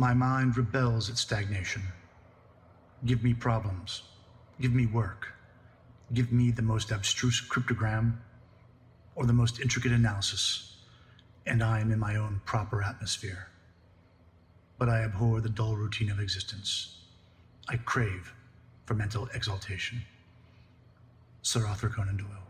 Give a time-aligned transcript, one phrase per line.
[0.00, 1.82] My mind rebels at stagnation.
[3.04, 4.00] Give me problems.
[4.58, 5.34] Give me work.
[6.14, 8.16] Give me the most abstruse cryptogram
[9.14, 10.74] or the most intricate analysis,
[11.44, 13.48] and I am in my own proper atmosphere.
[14.78, 16.96] But I abhor the dull routine of existence.
[17.68, 18.32] I crave
[18.86, 20.00] for mental exaltation.
[21.42, 22.49] Sir Arthur Conan Doyle.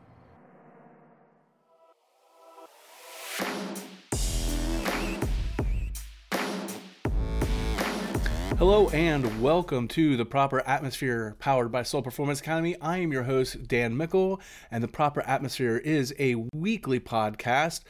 [8.61, 12.79] Hello and welcome to the Proper Atmosphere powered by Soul Performance Academy.
[12.79, 14.39] I am your host, Dan Mickle,
[14.71, 17.81] and the Proper Atmosphere is a weekly podcast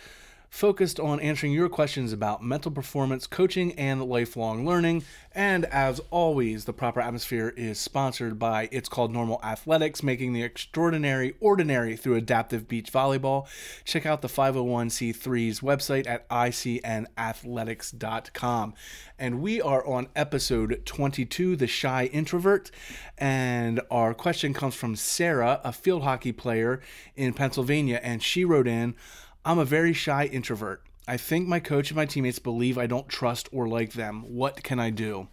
[0.50, 5.04] focused on answering your questions about mental performance, coaching, and lifelong learning.
[5.32, 10.42] And as always, the proper atmosphere is sponsored by It's Called Normal Athletics, making the
[10.42, 13.46] extraordinary ordinary through adaptive beach volleyball.
[13.84, 18.74] Check out the 501c3's website at icnathletics.com.
[19.18, 22.72] And we are on episode 22, The Shy Introvert.
[23.16, 26.80] And our question comes from Sarah, a field hockey player
[27.14, 28.00] in Pennsylvania.
[28.02, 28.96] And she wrote in,
[29.44, 30.82] I'm a very shy introvert.
[31.08, 34.22] I think my coach and my teammates believe I don't trust or like them.
[34.34, 35.28] What can I do?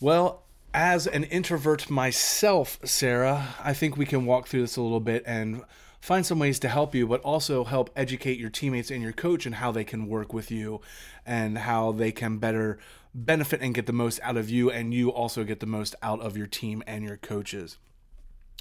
[0.00, 0.42] Well,
[0.74, 5.22] as an introvert myself, Sarah, I think we can walk through this a little bit
[5.26, 5.62] and
[6.00, 9.46] find some ways to help you, but also help educate your teammates and your coach
[9.46, 10.80] and how they can work with you
[11.24, 12.78] and how they can better
[13.14, 16.20] benefit and get the most out of you, and you also get the most out
[16.20, 17.78] of your team and your coaches.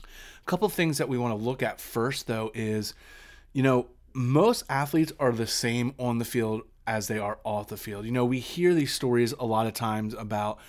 [0.04, 2.94] A couple things that we want to look at first, though, is
[3.54, 7.78] you know, most athletes are the same on the field as they are off the
[7.78, 8.06] field.
[8.06, 10.60] You know, we hear these stories a lot of times about,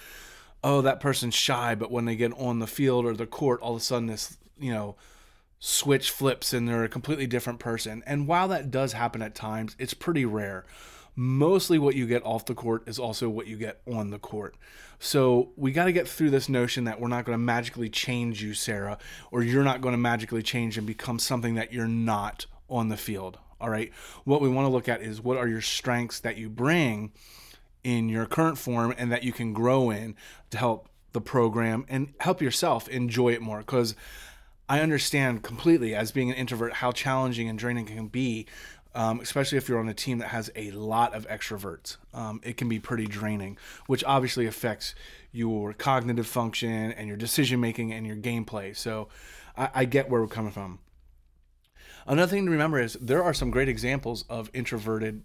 [0.62, 3.74] oh, that person's shy, but when they get on the field or the court, all
[3.74, 4.96] of a sudden this, you know,
[5.58, 8.02] switch flips and they're a completely different person.
[8.06, 10.64] And while that does happen at times, it's pretty rare.
[11.14, 14.56] Mostly what you get off the court is also what you get on the court.
[14.98, 18.42] So we got to get through this notion that we're not going to magically change
[18.42, 18.98] you, Sarah,
[19.30, 22.96] or you're not going to magically change and become something that you're not on the
[22.96, 23.38] field.
[23.60, 23.92] All right.
[24.24, 27.12] What we want to look at is what are your strengths that you bring
[27.84, 30.16] in your current form and that you can grow in
[30.50, 33.58] to help the program and help yourself enjoy it more.
[33.58, 33.94] Because
[34.68, 38.46] I understand completely as being an introvert how challenging and draining can be,
[38.94, 41.96] um, especially if you're on a team that has a lot of extroverts.
[42.14, 44.94] Um, it can be pretty draining, which obviously affects
[45.30, 48.76] your cognitive function and your decision making and your gameplay.
[48.76, 49.08] So
[49.56, 50.78] I, I get where we're coming from.
[52.06, 55.22] Another thing to remember is there are some great examples of introverted,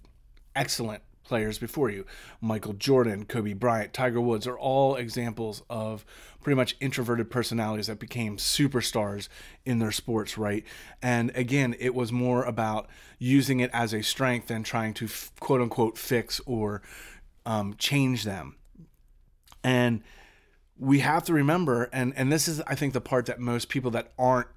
[0.56, 2.06] excellent players before you.
[2.42, 6.06] Michael Jordan, Kobe Bryant, Tiger Woods are all examples of
[6.42, 9.28] pretty much introverted personalities that became superstars
[9.66, 10.64] in their sports, right?
[11.02, 12.88] And again, it was more about
[13.20, 15.10] using it as a strength than trying to
[15.40, 16.82] quote unquote fix or
[17.46, 18.56] um, change them.
[19.64, 20.02] And
[20.80, 23.92] we have to remember, and, and this is, I think, the part that most people
[23.92, 24.48] that aren't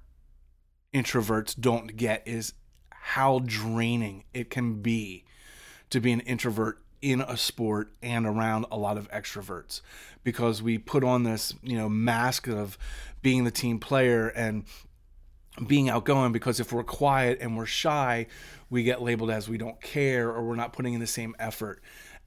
[0.93, 2.53] introverts don't get is
[2.89, 5.25] how draining it can be
[5.89, 9.81] to be an introvert in a sport and around a lot of extroverts
[10.23, 12.77] because we put on this, you know, mask of
[13.21, 14.63] being the team player and
[15.67, 18.27] being outgoing because if we're quiet and we're shy,
[18.69, 21.81] we get labeled as we don't care or we're not putting in the same effort.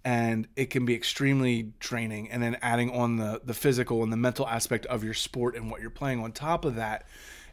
[0.04, 2.30] And it can be extremely draining.
[2.30, 5.70] And then adding on the the physical and the mental aspect of your sport and
[5.70, 7.06] what you're playing on top of that,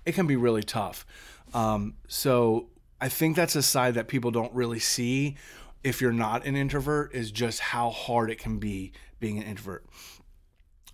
[0.05, 1.05] it can be really tough.
[1.53, 2.67] Um, so
[2.99, 5.35] I think that's a side that people don't really see
[5.83, 9.85] if you're not an introvert is just how hard it can be being an introvert.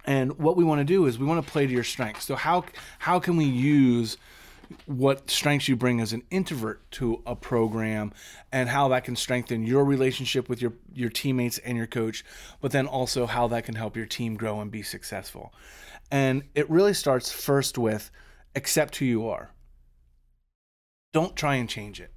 [0.06, 2.26] And what we want to do is we want to play to your strengths.
[2.26, 2.64] So how
[3.00, 4.18] how can we use
[4.86, 8.14] what strengths you bring as an introvert to a program
[8.52, 12.24] and how that can strengthen your relationship with your your teammates and your coach,
[12.62, 15.54] but then also how that can help your team grow and be successful.
[16.10, 18.10] And it really starts first with
[18.58, 19.52] accept who you are.
[21.14, 22.12] Don't try and change it.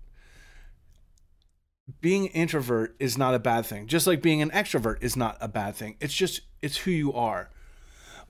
[2.00, 3.86] Being introvert is not a bad thing.
[3.86, 5.96] Just like being an extrovert is not a bad thing.
[6.00, 7.50] It's just it's who you are.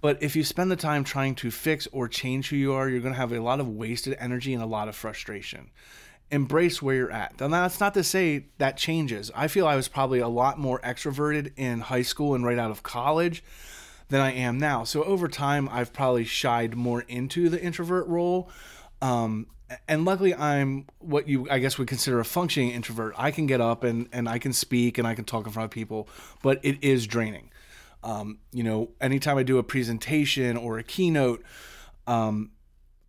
[0.00, 3.00] But if you spend the time trying to fix or change who you are, you're
[3.00, 5.70] going to have a lot of wasted energy and a lot of frustration.
[6.30, 7.38] Embrace where you're at.
[7.38, 9.30] Now, that's not to say that changes.
[9.34, 12.70] I feel I was probably a lot more extroverted in high school and right out
[12.70, 13.44] of college
[14.10, 14.84] than I am now.
[14.84, 18.50] So over time, I've probably shied more into the introvert role.
[19.00, 19.46] Um,
[19.88, 23.14] and luckily, I'm what you I guess would consider a functioning introvert.
[23.16, 25.66] I can get up and and I can speak and I can talk in front
[25.66, 26.08] of people,
[26.42, 27.50] but it is draining.
[28.02, 31.44] Um, you know, anytime I do a presentation or a keynote,
[32.06, 32.50] um,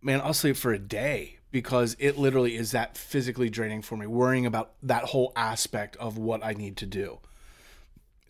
[0.00, 4.06] man, I'll sleep for a day because it literally is that physically draining for me,
[4.06, 7.18] worrying about that whole aspect of what I need to do.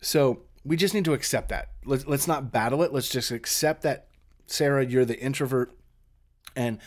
[0.01, 1.69] So we just need to accept that.
[1.85, 2.93] Let's let's not battle it.
[2.93, 4.07] Let's just accept that
[4.47, 5.71] Sarah, you're the introvert
[6.55, 6.79] and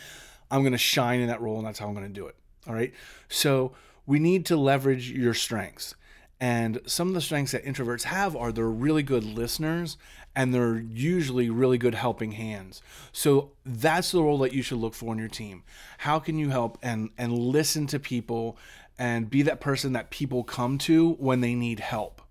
[0.49, 2.35] I'm going to shine in that role and that's how I'm going to do it.
[2.67, 2.93] All right?
[3.29, 3.73] So,
[4.05, 5.95] we need to leverage your strengths.
[6.39, 9.97] And some of the strengths that introverts have are they're really good listeners
[10.35, 12.81] and they're usually really good helping hands.
[13.11, 15.63] So that's the role that you should look for in your team.
[15.97, 18.57] How can you help and and listen to people
[18.99, 22.21] and be that person that people come to when they need help?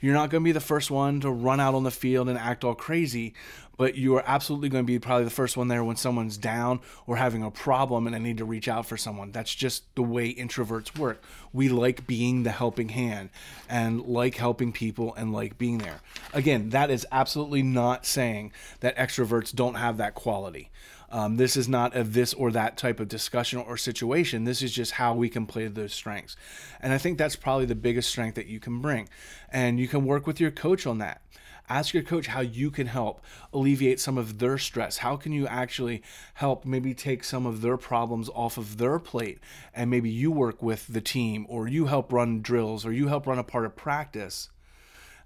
[0.00, 2.38] You're not going to be the first one to run out on the field and
[2.38, 3.34] act all crazy,
[3.76, 6.80] but you are absolutely going to be probably the first one there when someone's down
[7.06, 9.32] or having a problem and I need to reach out for someone.
[9.32, 11.22] That's just the way introverts work.
[11.52, 13.30] We like being the helping hand
[13.68, 16.00] and like helping people and like being there.
[16.34, 20.70] Again, that is absolutely not saying that extroverts don't have that quality.
[21.10, 24.44] Um, this is not a this or that type of discussion or situation.
[24.44, 26.36] This is just how we can play those strengths.
[26.80, 29.08] And I think that's probably the biggest strength that you can bring.
[29.50, 31.22] And you can work with your coach on that
[31.70, 33.24] ask your coach how you can help
[33.54, 36.02] alleviate some of their stress how can you actually
[36.34, 39.38] help maybe take some of their problems off of their plate
[39.72, 43.26] and maybe you work with the team or you help run drills or you help
[43.26, 44.50] run a part of practice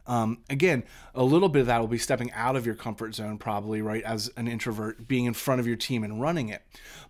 [0.07, 0.85] um, again,
[1.15, 4.03] a little bit of that will be stepping out of your comfort zone, probably, right?
[4.03, 6.63] As an introvert, being in front of your team and running it.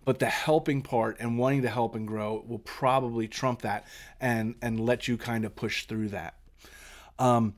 [0.05, 3.85] But the helping part and wanting to help and grow will probably trump that
[4.21, 6.35] and, and let you kind of push through that.
[7.19, 7.55] Um,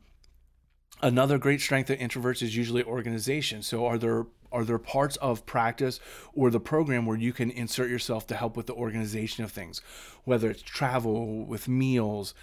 [1.01, 3.61] Another great strength of introverts is usually organization.
[3.61, 5.99] So are there are there parts of practice
[6.33, 9.81] or the program where you can insert yourself to help with the organization of things,
[10.23, 12.33] whether it's travel with meals,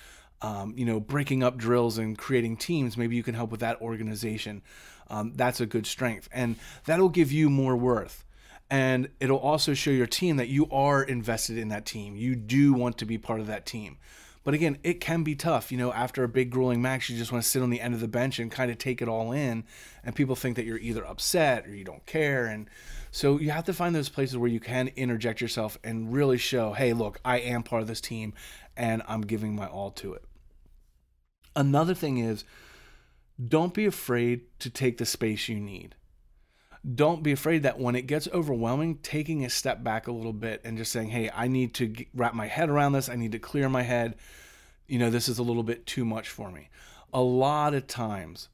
[0.45, 2.99] um, you know, breaking up drills and creating teams.
[2.99, 4.61] Maybe you can help with that organization.
[5.09, 8.25] Um, that's a good strength, and that'll give you more worth.
[8.71, 12.15] And it'll also show your team that you are invested in that team.
[12.15, 13.97] You do want to be part of that team.
[14.43, 15.73] But again, it can be tough.
[15.73, 17.95] You know, after a big grueling match, you just want to sit on the end
[17.95, 19.65] of the bench and kind of take it all in.
[20.05, 22.45] And people think that you're either upset or you don't care.
[22.45, 22.69] And
[23.11, 26.75] so you have to find those places where you can interject yourself and really show,
[26.75, 28.35] hey, look, I am part of this team
[28.77, 30.25] and I'm giving my all to it.
[31.57, 32.45] Another thing is,
[33.49, 35.95] don't be afraid to take the space you need
[36.93, 40.61] don't be afraid that when it gets overwhelming, taking a step back a little bit
[40.65, 43.09] and just saying, hey, I need to wrap my head around this.
[43.09, 44.17] I need to clear my head.
[44.87, 46.69] You know, this is a little bit too much for me.
[47.13, 48.51] A lot of times,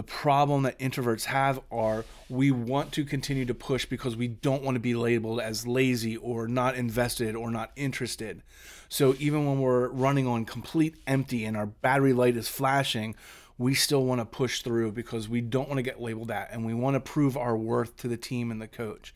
[0.00, 4.62] the problem that introverts have are we want to continue to push because we don't
[4.62, 8.42] want to be labeled as lazy or not invested or not interested.
[8.88, 13.14] So even when we're running on complete empty and our battery light is flashing,
[13.58, 16.64] we still want to push through because we don't want to get labeled that and
[16.64, 19.14] we want to prove our worth to the team and the coach.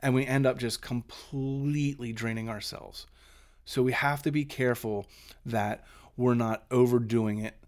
[0.00, 3.06] And we end up just completely draining ourselves.
[3.66, 5.06] So we have to be careful
[5.44, 5.84] that
[6.16, 7.58] we're not overdoing it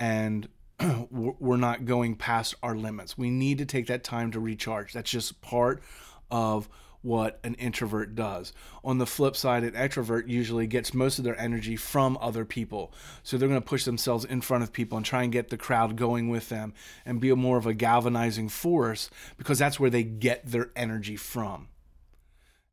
[0.00, 0.48] and
[1.10, 3.18] we're not going past our limits.
[3.18, 4.92] We need to take that time to recharge.
[4.92, 5.82] That's just part
[6.30, 6.68] of
[7.02, 8.52] what an introvert does.
[8.84, 12.92] On the flip side, an extrovert usually gets most of their energy from other people.
[13.22, 15.56] So they're going to push themselves in front of people and try and get the
[15.56, 16.74] crowd going with them
[17.06, 21.68] and be more of a galvanizing force because that's where they get their energy from.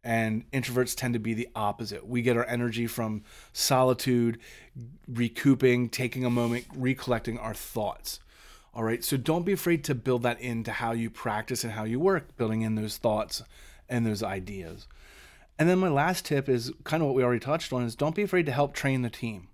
[0.06, 2.08] And introverts tend to be the opposite.
[2.08, 3.24] We get our energy from
[3.54, 4.38] solitude,
[5.08, 8.20] recouping, taking a moment, recollecting our thoughts.
[8.76, 9.04] All right.
[9.04, 12.38] So don't be afraid to build that into how you practice and how you work,
[12.38, 13.42] building in those thoughts
[13.90, 14.88] and those ideas.
[15.58, 18.16] And then my last tip is kind of what we already touched on is don't
[18.16, 19.48] be afraid to help train the team.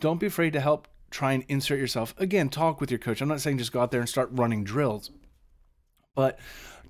[0.00, 2.14] Don't be afraid to help try and insert yourself.
[2.18, 3.20] Again, talk with your coach.
[3.20, 5.10] I'm not saying just go out there and start running drills,
[6.14, 6.38] but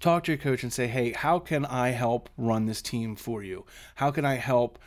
[0.00, 3.42] talk to your coach and say, "Hey, how can I help run this team for
[3.42, 3.64] you?
[3.96, 4.78] How can I help,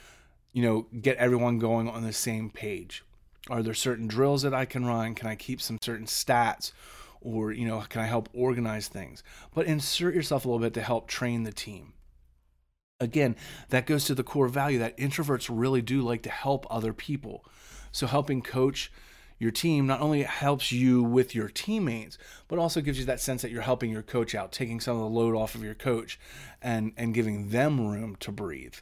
[0.54, 3.04] you know, get everyone going on the same page?
[3.50, 5.16] Are there certain drills that I can run?
[5.16, 6.72] Can I keep some certain stats?"
[7.26, 9.24] or you know can i help organize things
[9.54, 11.94] but insert yourself a little bit to help train the team
[13.00, 13.36] again
[13.70, 17.44] that goes to the core value that introverts really do like to help other people
[17.92, 18.92] so helping coach
[19.38, 23.42] your team not only helps you with your teammates but also gives you that sense
[23.42, 26.20] that you're helping your coach out taking some of the load off of your coach
[26.62, 28.76] and and giving them room to breathe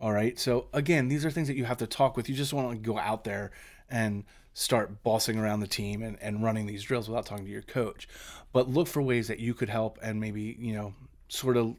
[0.00, 2.52] all right so again these are things that you have to talk with you just
[2.52, 3.50] want to go out there
[3.90, 4.24] and
[4.58, 8.08] start bossing around the team and, and running these drills without talking to your coach.
[8.52, 10.94] But look for ways that you could help and maybe, you know,
[11.28, 11.76] sort of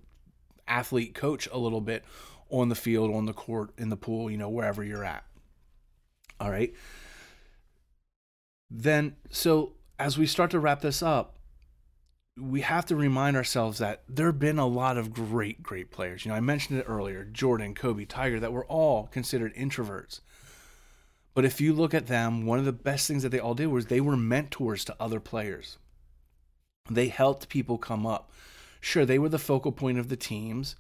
[0.66, 2.06] athlete coach a little bit
[2.50, 5.26] on the field, on the court, in the pool, you know, wherever you're at.
[6.40, 6.74] All right.
[8.70, 11.36] Then, so as we start to wrap this up,
[12.38, 16.24] we have to remind ourselves that there have been a lot of great, great players.
[16.24, 20.22] You know, I mentioned it earlier Jordan, Kobe, Tiger, that were all considered introverts.
[21.34, 23.68] But if you look at them, one of the best things that they all did
[23.68, 25.78] was they were mentors to other players.
[26.90, 28.32] They helped people come up.
[28.82, 30.76] Sure, they were the focal point of the teams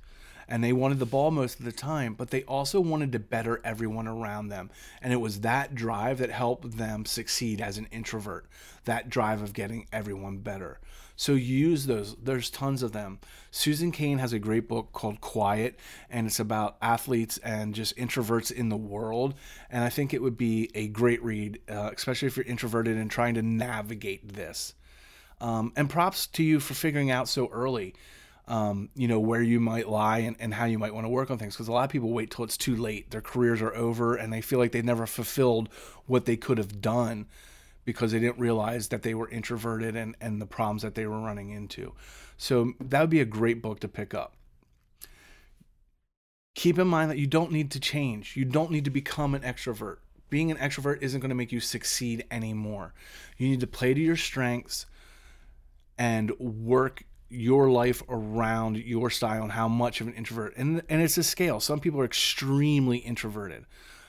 [0.49, 3.61] and they wanted the ball most of the time, but they also wanted to better
[3.63, 4.71] everyone around them.
[5.01, 8.47] And it was that drive that helped them succeed as an introvert,
[8.85, 10.79] that drive of getting everyone better.
[11.15, 12.15] So use those.
[12.15, 13.19] There's tons of them.
[13.51, 15.77] Susan Cain has a great book called Quiet,
[16.09, 19.35] and it's about athletes and just introverts in the world.
[19.69, 23.11] And I think it would be a great read, uh, especially if you're introverted and
[23.11, 24.73] trying to navigate this.
[25.41, 27.93] Um, and props to you for figuring out so early
[28.49, 31.29] um, you know, where you might lie and, and how you might want to work
[31.29, 31.53] on things.
[31.53, 33.11] Because a lot of people wait till it's too late.
[33.11, 35.69] Their careers are over and they feel like they never fulfilled
[36.07, 37.27] what they could have done
[37.85, 41.19] because they didn't realize that they were introverted and, and the problems that they were
[41.19, 41.93] running into.
[42.37, 44.33] So that would be a great book to pick up.
[46.55, 48.35] Keep in mind that you don't need to change.
[48.35, 49.97] You don't need to become an extrovert.
[50.29, 52.93] Being an extrovert isn't going to make you succeed anymore.
[53.37, 54.85] You need to play to your strengths
[55.97, 61.01] and work your life around your style and how much of an introvert and and
[61.01, 61.59] it's a scale.
[61.59, 63.65] Some people are extremely introverted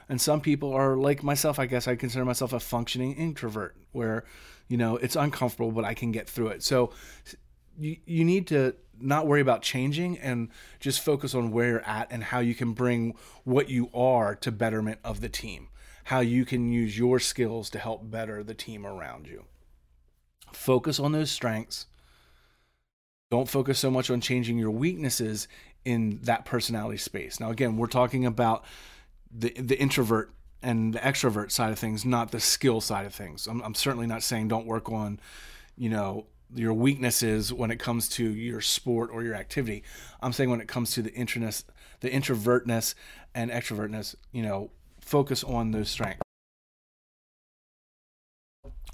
[0.08, 4.24] and some people are like myself i guess i consider myself a functioning introvert where
[4.66, 6.62] you know it's uncomfortable but i can get through it.
[6.62, 6.92] So
[7.78, 10.48] you, you need to not worry about changing and
[10.78, 14.52] just focus on where you're at and how you can bring what you are to
[14.52, 15.68] betterment of the team
[16.10, 19.44] how you can use your skills to help better the team around you.
[20.52, 21.86] Focus on those strengths
[23.30, 25.46] don't focus so much on changing your weaknesses
[25.84, 27.38] in that personality space.
[27.40, 28.64] Now, again, we're talking about
[29.30, 30.32] the the introvert
[30.62, 33.46] and the extrovert side of things, not the skill side of things.
[33.46, 35.18] I'm, I'm certainly not saying don't work on,
[35.76, 39.84] you know, your weaknesses when it comes to your sport or your activity.
[40.20, 41.64] I'm saying when it comes to the interness,
[42.00, 42.94] the introvertness
[43.34, 44.70] and extrovertness, you know,
[45.00, 46.20] focus on those strengths.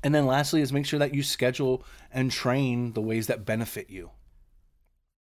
[0.05, 3.91] And then lastly is make sure that you schedule and train the ways that benefit
[3.91, 4.11] you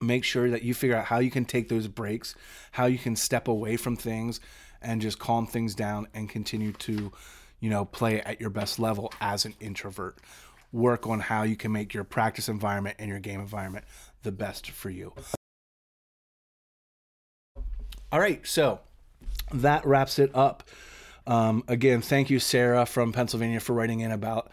[0.00, 2.34] make sure that you figure out how you can take those breaks,
[2.72, 4.40] how you can step away from things
[4.80, 7.12] and just calm things down and continue to,
[7.60, 10.18] you know, play at your best level as an introvert.
[10.70, 13.84] Work on how you can make your practice environment and your game environment
[14.22, 15.14] the best for you.
[18.12, 18.80] All right, so
[19.52, 20.62] that wraps it up.
[21.26, 24.50] Um, again, thank you, Sarah from Pennsylvania, for writing in about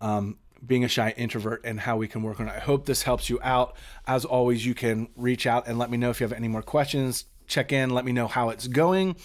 [0.00, 2.54] um, being a shy introvert and how we can work on it.
[2.54, 3.76] I hope this helps you out.
[4.06, 6.62] As always, you can reach out and let me know if you have any more
[6.62, 7.24] questions.
[7.46, 9.16] Check in, let me know how it's going.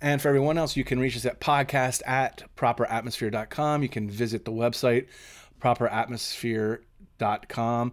[0.00, 3.82] And for everyone else, you can reach us at podcast at properatmosphere.com.
[3.82, 5.06] You can visit the website,
[5.60, 7.92] properatmosphere.com.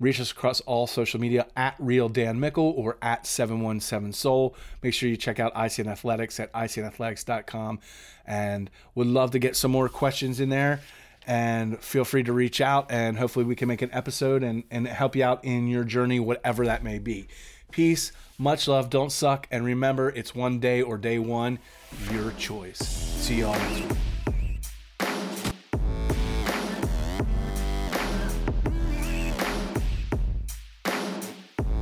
[0.00, 4.56] Reach us across all social media at Real Dan Mickle or at 717 Soul.
[4.82, 7.78] Make sure you check out ICN Athletics at ICNathletics.com
[8.26, 10.80] and would love to get some more questions in there
[11.26, 14.86] and feel free to reach out and hopefully we can make an episode and, and
[14.88, 17.28] help you out in your journey, whatever that may be.
[17.70, 21.58] Peace, much love, don't suck, and remember it's one day or day one,
[22.10, 22.78] your choice.
[22.78, 23.98] See y'all next week.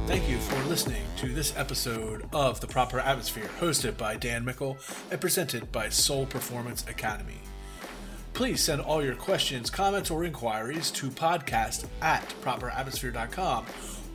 [0.06, 4.76] Thank you for listening to this episode of The Proper Atmosphere, hosted by Dan Mickle
[5.11, 7.38] and presented by Soul Performance Academy.
[8.40, 13.66] Please send all your questions, comments, or inquiries to podcast at properatmosphere.com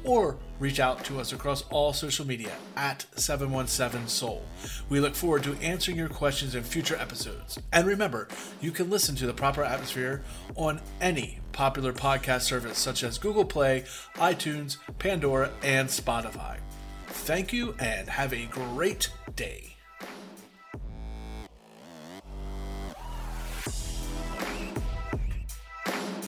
[0.04, 4.42] or reach out to us across all social media at 717soul.
[4.90, 7.60] We look forward to answering your questions in future episodes.
[7.72, 8.28] And remember,
[8.62, 10.24] you can listen to the Proper Atmosphere
[10.56, 13.84] on any popular podcast service such as Google Play,
[14.16, 16.58] iTunes, Pandora, and Spotify.
[17.06, 19.75] Thank you and have a great day.